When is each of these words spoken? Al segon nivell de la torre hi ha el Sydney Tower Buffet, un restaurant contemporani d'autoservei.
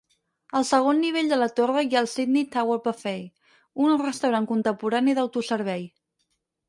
Al 0.59 0.63
segon 0.67 1.01
nivell 1.01 1.27
de 1.33 1.37
la 1.41 1.49
torre 1.59 1.83
hi 1.89 1.97
ha 1.97 2.01
el 2.05 2.09
Sydney 2.13 2.47
Tower 2.55 2.77
Buffet, 2.87 3.45
un 3.87 4.01
restaurant 4.05 4.49
contemporani 4.53 5.17
d'autoservei. 5.21 5.87